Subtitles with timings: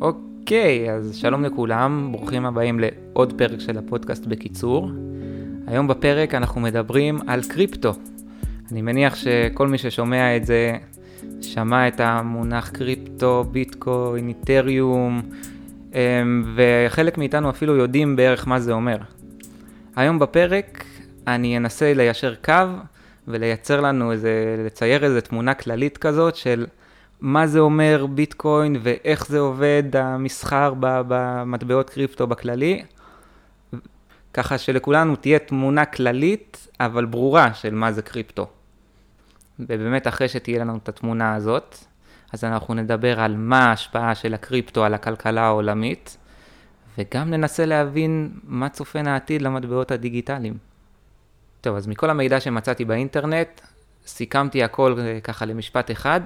[0.00, 4.90] אוקיי, אז שלום לכולם, ברוכים הבאים לעוד פרק של הפודקאסט בקיצור.
[5.66, 7.92] היום בפרק אנחנו מדברים על קריפטו.
[8.72, 10.72] אני מניח שכל מי ששומע את זה
[11.40, 15.22] שמע את המונח קריפטו, ביטקוין, איתריום,
[15.94, 15.98] אמ,
[16.56, 18.96] וחלק מאיתנו אפילו יודעים בערך מה זה אומר.
[19.96, 20.84] היום בפרק
[21.26, 22.64] אני אנסה ליישר קו
[23.28, 26.66] ולייצר לנו איזה, לצייר איזה תמונה כללית כזאת של
[27.24, 32.84] מה זה אומר ביטקוין ואיך זה עובד המסחר במטבעות קריפטו בכללי,
[34.32, 38.46] ככה שלכולנו תהיה תמונה כללית אבל ברורה של מה זה קריפטו.
[39.58, 41.78] ובאמת אחרי שתהיה לנו את התמונה הזאת,
[42.32, 46.16] אז אנחנו נדבר על מה ההשפעה של הקריפטו על הכלכלה העולמית,
[46.98, 50.58] וגם ננסה להבין מה צופן העתיד למטבעות הדיגיטליים.
[51.60, 53.60] טוב, אז מכל המידע שמצאתי באינטרנט,
[54.06, 56.20] סיכמתי הכל אה, ככה למשפט אחד,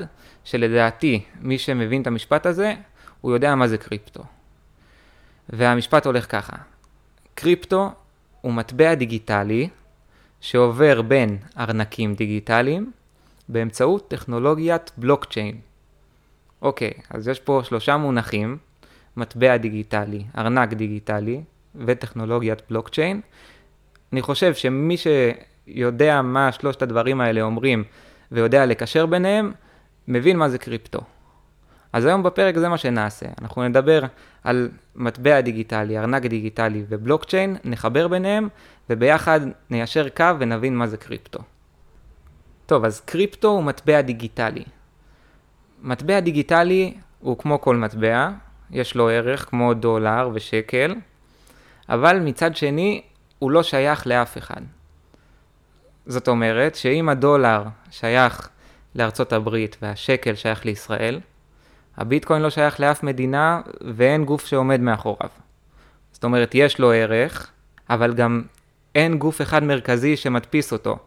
[0.45, 2.75] שלדעתי, מי שמבין את המשפט הזה,
[3.21, 4.25] הוא יודע מה זה קריפטו.
[5.49, 6.57] והמשפט הולך ככה,
[7.35, 7.91] קריפטו
[8.41, 9.69] הוא מטבע דיגיטלי
[10.41, 12.93] שעובר בין ארנקים דיגיטליים
[13.49, 15.61] באמצעות טכנולוגיית בלוקצ'יין.
[16.63, 18.59] אוקיי, אז יש פה שלושה מונחים,
[19.17, 21.41] מטבע דיגיטלי, ארנק דיגיטלי
[21.75, 23.21] וטכנולוגיית בלוקצ'יין.
[24.13, 27.85] אני חושב שמי שיודע מה שלושת הדברים האלה אומרים
[28.33, 29.53] ויודע לקשר ביניהם,
[30.09, 31.01] מבין מה זה קריפטו.
[31.93, 34.01] אז היום בפרק זה מה שנעשה, אנחנו נדבר
[34.45, 38.49] על מטבע דיגיטלי, ארנק דיגיטלי ובלוקצ'יין, נחבר ביניהם
[38.91, 41.39] וביחד ניישר קו ונבין מה זה קריפטו.
[42.67, 44.65] טוב, אז קריפטו הוא מטבע דיגיטלי.
[45.83, 48.31] מטבע דיגיטלי הוא כמו כל מטבע,
[48.71, 50.95] יש לו ערך כמו דולר ושקל,
[51.89, 53.03] אבל מצד שני
[53.39, 54.61] הוא לא שייך לאף אחד.
[56.07, 58.49] זאת אומרת שאם הדולר שייך
[58.95, 61.21] לארצות הברית והשקל שייך לישראל,
[61.97, 63.61] הביטקוין לא שייך לאף מדינה
[63.95, 65.31] ואין גוף שעומד מאחוריו.
[66.13, 67.51] זאת אומרת, יש לו ערך,
[67.91, 68.43] אבל גם
[68.95, 70.99] אין גוף אחד מרכזי שמדפיס אותו.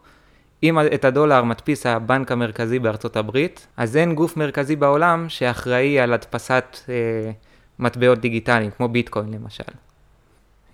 [0.62, 6.12] אם את הדולר מדפיס הבנק המרכזי בארצות הברית, אז אין גוף מרכזי בעולם שאחראי על
[6.12, 7.30] הדפסת אה,
[7.78, 9.72] מטבעות דיגיטליים, כמו ביטקוין למשל.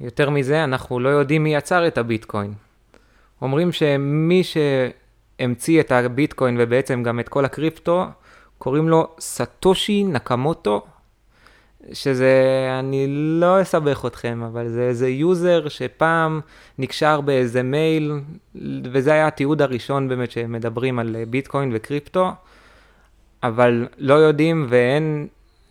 [0.01, 2.53] יותר מזה, אנחנו לא יודעים מי יצר את הביטקוין.
[3.43, 8.07] אומרים שמי שהמציא את הביטקוין ובעצם גם את כל הקריפטו,
[8.59, 10.83] קוראים לו סאטושי נקמוטו,
[11.93, 12.35] שזה,
[12.81, 13.07] אני
[13.41, 16.41] לא אסבך אתכם, אבל זה איזה user שפעם
[16.79, 18.13] נקשר באיזה מייל,
[18.93, 22.33] וזה היה התיעוד הראשון באמת שמדברים על ביטקוין וקריפטו,
[23.43, 25.27] אבל לא יודעים ואין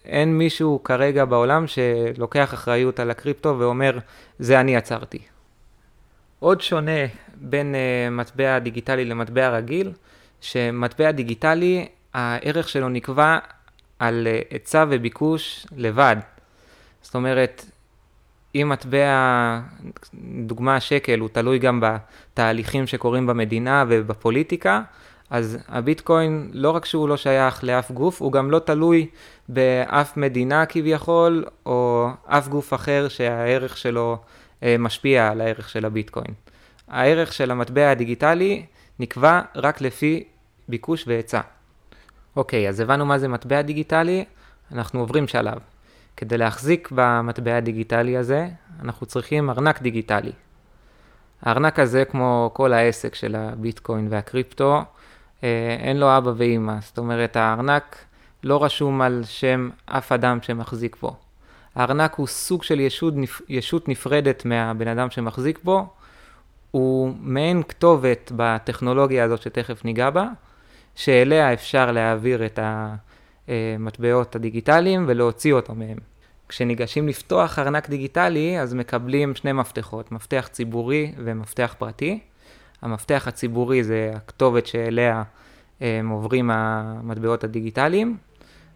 [0.08, 3.98] אין מישהו כרגע בעולם שלוקח אחריות על הקריפטו ואומר,
[4.40, 5.20] זה אני עצרתי.
[6.40, 9.92] עוד שונה בין uh, מטבע דיגיטלי למטבע רגיל,
[10.42, 13.38] שמטבע דיגיטלי, הערך שלו נקבע
[14.00, 16.16] על uh, היצע וביקוש לבד.
[17.02, 17.66] זאת אומרת,
[18.56, 19.60] אם מטבע,
[20.46, 24.82] דוגמה שקל, הוא תלוי גם בתהליכים שקורים במדינה ובפוליטיקה,
[25.30, 29.08] אז הביטקוין, לא רק שהוא לא שייך לאף גוף, הוא גם לא תלוי
[29.50, 34.18] באף מדינה כביכול, או אף גוף אחר שהערך שלו
[34.64, 36.34] אה, משפיע על הערך של הביטקוין.
[36.88, 38.66] הערך של המטבע הדיגיטלי
[39.00, 40.24] נקבע רק לפי
[40.68, 41.42] ביקוש והיצע.
[42.36, 44.26] אוקיי, אז הבנו מה זה מטבע דיגיטלי,
[44.72, 45.58] אנחנו עוברים שלב.
[46.18, 48.48] כדי להחזיק במטבע הדיגיטלי הזה,
[48.82, 50.32] אנחנו צריכים ארנק דיגיטלי.
[51.42, 54.82] הארנק הזה, כמו כל העסק של הביטקוין והקריפטו,
[55.80, 56.74] אין לו אבא ואימא.
[56.82, 58.06] זאת אומרת, הארנק
[58.44, 61.16] לא רשום על שם אף אדם שמחזיק בו.
[61.76, 63.14] הארנק הוא סוג של ישות,
[63.50, 65.88] ישות נפרדת מהבן אדם שמחזיק בו,
[66.72, 70.28] הוא מעין כתובת בטכנולוגיה הזאת שתכף ניגע בה,
[70.96, 72.60] שאליה אפשר להעביר את
[73.48, 75.98] המטבעות הדיגיטליים ולהוציא אותו מהם.
[76.50, 82.20] כשניגשים לפתוח ארנק דיגיטלי, אז מקבלים שני מפתחות, מפתח ציבורי ומפתח פרטי.
[82.82, 85.24] המפתח הציבורי זה הכתובת שאליה
[85.82, 88.18] הם עוברים המטבעות הדיגיטליים,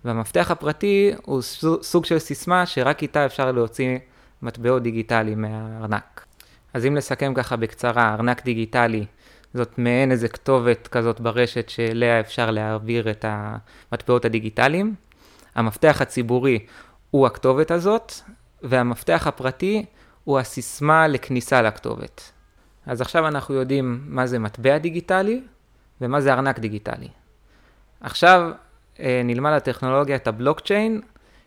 [0.05, 1.41] והמפתח הפרטי הוא
[1.81, 3.97] סוג של סיסמה שרק איתה אפשר להוציא
[4.41, 6.25] מטבעות דיגיטליים מהארנק.
[6.73, 9.05] אז אם לסכם ככה בקצרה, ארנק דיגיטלי
[9.53, 14.95] זאת מעין איזה כתובת כזאת ברשת שאליה אפשר להעביר את המטבעות הדיגיטליים.
[15.55, 16.59] המפתח הציבורי
[17.11, 18.13] הוא הכתובת הזאת,
[18.63, 19.85] והמפתח הפרטי
[20.23, 22.31] הוא הסיסמה לכניסה לכתובת.
[22.85, 25.41] אז עכשיו אנחנו יודעים מה זה מטבע דיגיטלי
[26.01, 27.07] ומה זה ארנק דיגיטלי.
[28.01, 28.51] עכשיו
[28.99, 31.01] אה, נלמד הטכנולוגיה את הבלוקצ'יין,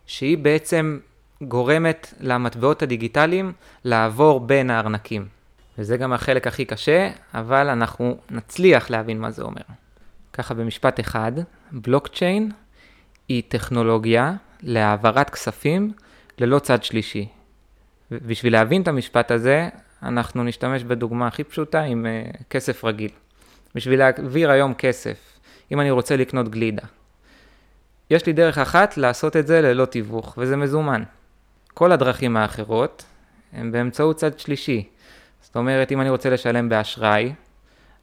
[0.06, 0.98] שהיא בעצם
[1.42, 3.52] גורמת למטבעות הדיגיטליים
[3.84, 5.28] לעבור בין הארנקים.
[5.78, 9.62] וזה גם החלק הכי קשה, אבל אנחנו נצליח להבין מה זה אומר.
[10.32, 11.32] ככה במשפט אחד,
[11.72, 12.50] בלוקצ'יין
[13.28, 14.32] היא טכנולוגיה
[14.62, 15.92] להעברת כספים
[16.38, 17.28] ללא צד שלישי.
[18.10, 19.68] בשביל להבין את המשפט הזה,
[20.04, 23.10] אנחנו נשתמש בדוגמה הכי פשוטה עם uh, כסף רגיל.
[23.74, 25.18] בשביל להעביר היום כסף,
[25.72, 26.82] אם אני רוצה לקנות גלידה,
[28.10, 31.02] יש לי דרך אחת לעשות את זה ללא תיווך, וזה מזומן.
[31.74, 33.04] כל הדרכים האחרות
[33.52, 34.88] הן באמצעות צד שלישי.
[35.42, 37.32] זאת אומרת, אם אני רוצה לשלם באשראי,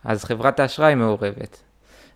[0.04, 1.62] אז חברת האשראי מעורבת.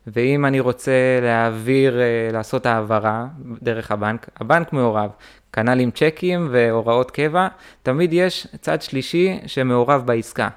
[0.07, 0.92] ואם אני רוצה
[1.22, 3.28] להעביר, אה, לעשות העברה
[3.62, 5.10] דרך הבנק, הבנק מעורב.
[5.54, 7.48] כנ"ל עם צ'קים והוראות קבע,
[7.84, 10.50] תמיד יש צד שלישי שמעורב בעסקה.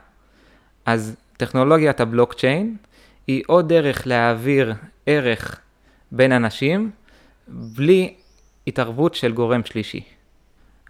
[0.87, 2.77] אז טכנולוגיית הבלוקצ'יין
[3.27, 4.75] היא עוד דרך להעביר
[5.07, 5.61] ערך
[6.13, 6.91] בין אנשים
[7.49, 8.15] בלי
[8.67, 10.05] התערבות של גורם שלישי.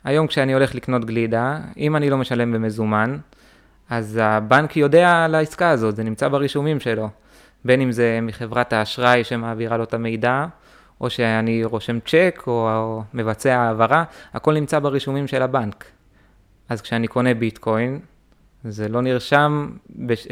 [0.05, 3.19] היום כשאני הולך לקנות גלידה, אם אני לא משלם במזומן,
[3.91, 7.09] אז הבנק יודע על העסקה הזאת, זה נמצא ברישומים שלו.
[7.69, 10.47] בין אם זה מחברת האשראי שמעבירה לו את המידע,
[11.01, 14.05] או שאני רושם צ'ק או, מבצע העברה,
[14.35, 15.85] הכל נמצא ברישומים של הבנק.
[16.69, 18.01] אז כשאני קונה ביטקוין,
[18.65, 19.71] זה לא נרשם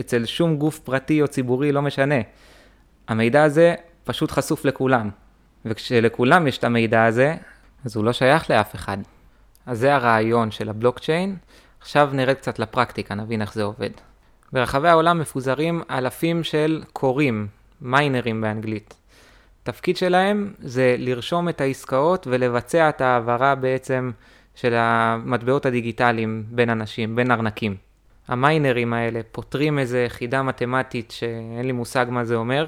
[0.00, 2.14] אצל שום גוף פרטי או ציבורי, לא משנה.
[3.08, 3.74] המידע הזה
[4.04, 5.10] פשוט חשוף לכולם.
[5.64, 7.34] וכשלכולם יש את המידע הזה,
[7.84, 8.98] אז הוא לא שייך לאף אחד.
[9.66, 11.36] אז זה הרעיון של הבלוקצ'יין.
[11.80, 13.90] עכשיו נרד קצת לפרקטיקה, נבין איך זה עובד.
[14.56, 17.46] ברחבי העולם מפוזרים אלפים של קוראים,
[17.80, 18.94] מיינרים באנגלית.
[19.62, 24.10] תפקיד שלהם זה לרשום את העסקאות ולבצע את ההעברה בעצם
[24.54, 27.76] של המטבעות הדיגיטליים בין אנשים, בין ארנקים.
[28.28, 32.66] המיינרים האלה פותרים איזה חידה מתמטית שאין לי מושג מה זה אומר,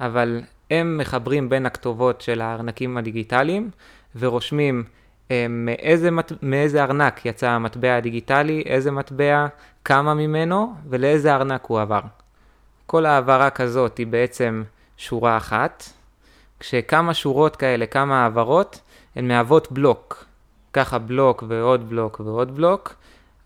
[0.00, 0.40] אבל
[0.70, 3.70] הם מחברים בין הכתובות של הארנקים הדיגיטליים
[4.16, 4.84] ורושמים
[5.30, 6.08] אה, מאיזה,
[6.42, 9.46] מאיזה ארנק יצא המטבע הדיגיטלי, איזה מטבע,
[9.84, 12.00] כמה ממנו ולאיזה ארנק הוא עבר.
[12.86, 14.62] כל העברה כזאת היא בעצם
[14.96, 15.84] שורה אחת,
[16.60, 18.80] כשכמה שורות כאלה, כמה העברות,
[19.16, 20.24] הן מהוות בלוק.
[20.72, 22.94] ככה בלוק ועוד בלוק ועוד בלוק,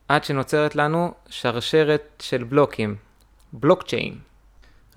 [0.09, 2.97] עד שנוצרת לנו שרשרת של בלוקים,
[3.53, 4.19] בלוקצ'יין.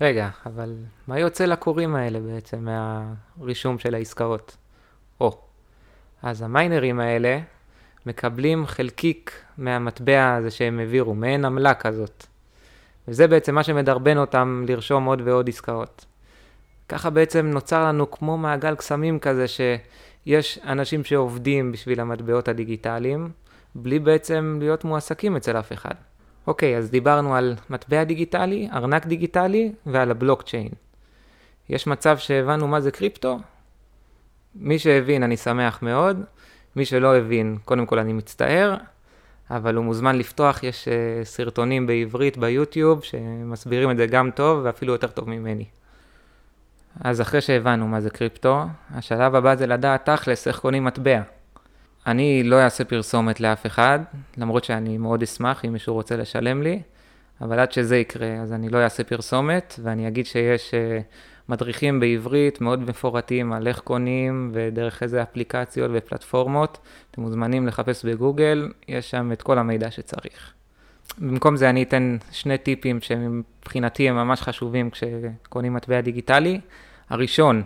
[0.00, 0.74] רגע, אבל
[1.08, 2.68] מה יוצא לקוראים האלה בעצם
[3.38, 4.56] מהרישום של העסקאות?
[6.22, 7.38] אז המיינרים האלה
[8.06, 12.26] מקבלים חלקיק מהמטבע הזה שהם העבירו, מעין עמלה כזאת.
[13.08, 16.04] וזה בעצם מה שמדרבן אותם לרשום עוד ועוד עסקאות.
[16.88, 23.30] ככה בעצם נוצר לנו כמו מעגל קסמים כזה שיש אנשים שעובדים בשביל המטבעות הדיגיטליים,
[23.74, 25.94] בלי בעצם להיות מועסקים אצל אף אחד.
[26.46, 30.68] אוקיי, אז דיברנו על מטבע דיגיטלי, ארנק דיגיטלי ועל הבלוקצ'יין.
[31.68, 33.38] יש מצב שהבנו מה זה קריפטו?
[34.54, 36.24] מי שהבין, אני שמח מאוד.
[36.76, 38.76] מי שלא הבין, קודם כל אני מצטער,
[39.50, 44.92] אבל הוא מוזמן לפתוח, יש uh, סרטונים בעברית ביוטיוב שמסבירים את זה גם טוב ואפילו
[44.92, 45.64] יותר טוב ממני.
[47.00, 51.20] אז אחרי שהבנו מה זה קריפטו, השלב הבא זה לדעת תכלס איך קונים מטבע.
[52.06, 53.98] אני לא אעשה פרסומת לאף אחד,
[54.36, 56.82] למרות שאני מאוד אשמח אם מישהו רוצה לשלם לי,
[57.40, 61.02] אבל עד שזה יקרה, אז אני לא אעשה פרסומת, ואני אגיד שיש uh,
[61.52, 66.78] מדריכים בעברית מאוד מפורטים על איך קונים ודרך איזה אפליקציות ופלטפורמות.
[67.10, 70.52] אתם מוזמנים לחפש בגוגל, יש שם את כל המידע שצריך.
[71.18, 76.60] במקום זה אני אתן שני טיפים שמבחינתי הם ממש חשובים כשקונים מטבע דיגיטלי.
[77.10, 77.62] הראשון,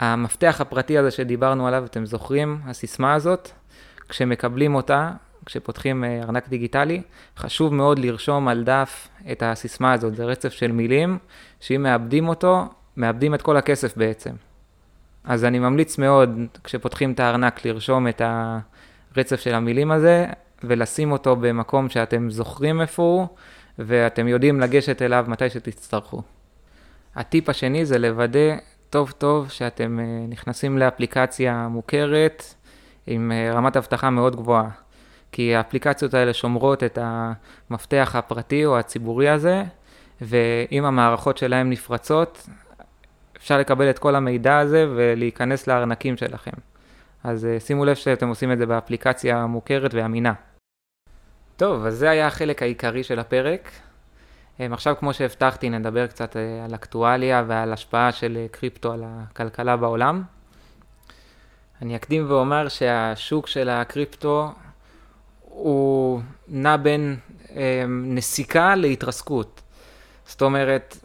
[0.00, 3.50] המפתח הפרטי הזה שדיברנו עליו, אתם זוכרים, הסיסמה הזאת,
[4.08, 5.10] כשמקבלים אותה,
[5.46, 7.02] כשפותחים אה, ארנק דיגיטלי,
[7.36, 11.18] חשוב מאוד לרשום על דף את הסיסמה הזאת, זה רצף של מילים,
[11.60, 14.32] שאם מאבדים אותו, מאבדים את כל הכסף בעצם.
[15.24, 20.26] אז אני ממליץ מאוד, כשפותחים את הארנק, לרשום את הרצף של המילים הזה,
[20.64, 23.26] ולשים אותו במקום שאתם זוכרים איפה הוא,
[23.78, 26.22] ואתם יודעים לגשת אליו מתי שתצטרכו.
[27.14, 28.56] הטיפ השני זה לוודא
[28.90, 32.44] טוב טוב שאתם אה, נכנסים לאפליקציה מוכרת
[33.06, 34.68] עם אה, רמת אבטחה מאוד גבוהה.
[35.32, 39.64] כי האפליקציות האלה שומרות את המפתח הפרטי או הציבורי הזה,
[40.20, 42.48] ואם המערכות שלהם נפרצות,
[43.40, 46.50] אפשר לקבל את כל המידע הזה ולהיכנס לארנקים שלכם.
[47.24, 50.32] אז uh, שימו לב שאתם עושים את זה באפליקציה מוכרת ואמינה.
[51.56, 53.70] טוב, אז זה היה החלק העיקרי של הפרק.
[54.58, 59.04] Um, עכשיו, כמו שהבטחתי, נדבר קצת uh, על אקטואליה ועל השפעה של uh, קריפטו על
[59.06, 60.22] הכלכלה בעולם.
[61.82, 64.52] אני אקדים ואומר שהשוק של הקריפטו
[65.40, 67.16] הוא נע בין
[67.46, 67.52] um,
[67.88, 69.62] נסיקה להתרסקות.
[70.26, 70.96] זאת אומרת,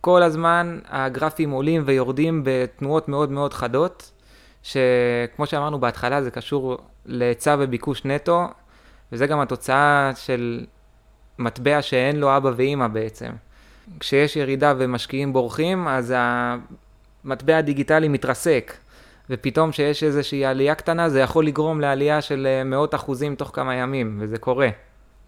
[0.00, 4.10] כל הזמן הגרפים עולים ויורדים בתנועות מאוד מאוד חדות,
[4.62, 8.44] שכמו שאמרנו בהתחלה זה קשור להיצע וביקוש נטו,
[9.12, 10.66] וזה גם התוצאה של
[11.38, 13.30] מטבע שאין לו אבא ואימא בעצם.
[14.00, 18.76] כשיש ירידה ומשקיעים בורחים, אז המטבע הדיגיטלי מתרסק,
[19.30, 24.18] ופתאום שיש איזושהי עלייה קטנה, זה יכול לגרום לעלייה של מאות אחוזים תוך כמה ימים,
[24.20, 24.68] וזה קורה.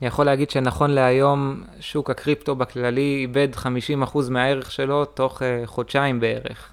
[0.03, 6.21] אני יכול להגיד שנכון להיום, שוק הקריפטו בכללי איבד 50% מהערך שלו תוך uh, חודשיים
[6.21, 6.73] בערך.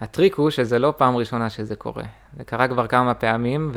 [0.00, 2.02] הטריק הוא שזה לא פעם ראשונה שזה קורה.
[2.36, 3.72] זה קרה כבר כמה פעמים,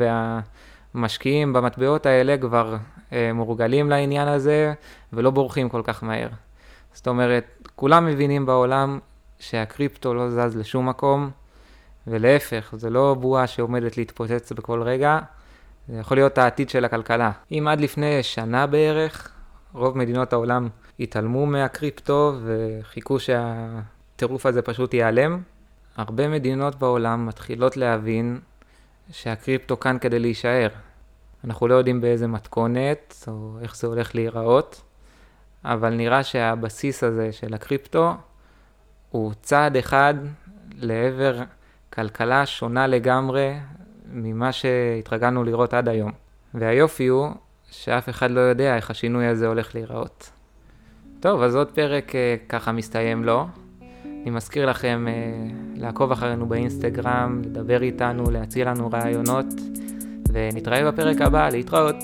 [0.94, 2.76] והמשקיעים במטבעות האלה כבר
[3.10, 4.72] uh, מורגלים לעניין הזה,
[5.12, 6.28] ולא בורחים כל כך מהר.
[6.92, 8.98] זאת אומרת, כולם מבינים בעולם
[9.38, 11.30] שהקריפטו לא זז לשום מקום,
[12.06, 15.18] ולהפך, זה לא בועה שעומדת להתפוצץ בכל רגע,
[15.88, 17.30] זה יכול להיות העתיד של הכלכלה.
[17.52, 19.32] אם עד לפני שנה בערך,
[19.72, 20.68] רוב מדינות העולם
[21.00, 25.42] התעלמו מהקריפטו וחיכו שהטירוף הזה פשוט ייעלם,
[25.96, 28.40] הרבה מדינות בעולם מתחילות להבין
[29.10, 30.68] שהקריפטו כאן כדי להישאר.
[31.44, 34.82] אנחנו לא יודעים באיזה מתכונת או איך זה הולך להיראות,
[35.64, 38.14] אבל נראה שהבסיס הזה של הקריפטו
[39.10, 40.14] הוא צעד אחד
[40.74, 41.42] לעבר
[41.92, 43.54] כלכלה שונה לגמרי
[44.12, 46.12] ממה שהתרגלנו לראות עד היום.
[46.54, 47.28] והיופי הוא
[47.70, 50.30] שאף אחד לא יודע איך השינוי הזה הולך להיראות.
[51.20, 53.46] טוב, אז עוד פרק אה, ככה מסתיים לו.
[54.22, 55.12] אני מזכיר לכם אה,
[55.76, 59.46] לעקוב אחרינו באינסטגרם, לדבר איתנו, להציע לנו רעיונות,
[60.32, 61.96] ונתראה בפרק הבא, להתראות.